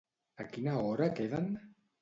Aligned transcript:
A 0.43 0.45
quina 0.55 0.73
hora 0.87 1.13
queden? 1.21 1.49